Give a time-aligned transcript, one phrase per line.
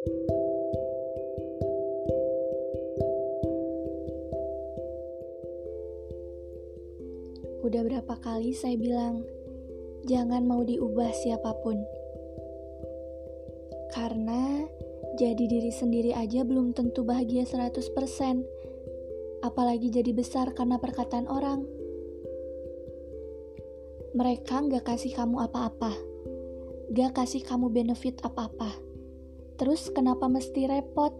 [0.00, 0.16] Udah
[7.84, 9.28] berapa kali saya bilang,
[10.08, 11.76] jangan mau diubah siapa pun.
[13.92, 14.64] Karena
[15.20, 17.84] jadi diri sendiri aja belum tentu bahagia 100%.
[19.44, 21.68] Apalagi jadi besar karena perkataan orang.
[24.16, 25.92] Mereka nggak kasih kamu apa-apa.
[26.96, 28.89] Gak kasih kamu benefit apa-apa.
[29.60, 31.12] Terus kenapa mesti repot?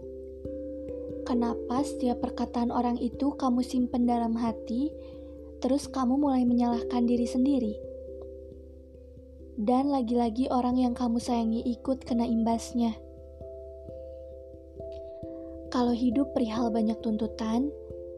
[1.29, 4.89] Kenapa setiap perkataan orang itu kamu simpen dalam hati
[5.61, 7.73] terus kamu mulai menyalahkan diri sendiri.
[9.61, 12.97] Dan lagi-lagi orang yang kamu sayangi ikut kena imbasnya.
[15.69, 17.69] Kalau hidup perihal banyak tuntutan,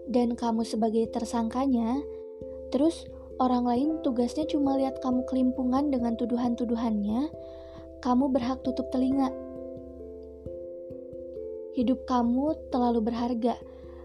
[0.07, 1.99] dan kamu sebagai tersangkanya,
[2.71, 3.05] terus
[3.43, 7.29] orang lain tugasnya cuma lihat kamu kelimpungan dengan tuduhan-tuduhannya,
[7.99, 9.29] kamu berhak tutup telinga.
[11.73, 13.57] Hidup kamu terlalu berharga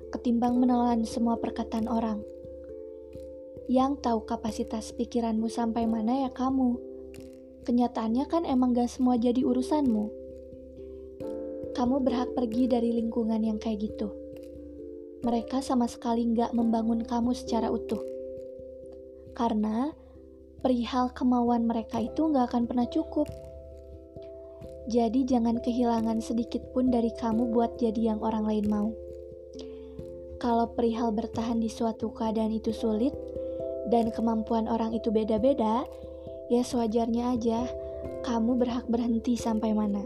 [0.09, 2.25] ketimbang menelan semua perkataan orang.
[3.69, 6.81] Yang tahu kapasitas pikiranmu sampai mana ya kamu.
[7.69, 10.05] Kenyataannya kan emang gak semua jadi urusanmu.
[11.77, 14.17] Kamu berhak pergi dari lingkungan yang kayak gitu.
[15.21, 18.01] Mereka sama sekali gak membangun kamu secara utuh.
[19.37, 19.93] Karena
[20.65, 23.29] perihal kemauan mereka itu gak akan pernah cukup.
[24.89, 28.89] Jadi jangan kehilangan sedikit pun dari kamu buat jadi yang orang lain mau.
[30.41, 33.13] Kalau perihal bertahan di suatu keadaan itu sulit,
[33.93, 35.85] dan kemampuan orang itu beda-beda,
[36.49, 37.69] ya sewajarnya aja
[38.25, 40.05] kamu berhak berhenti sampai mana.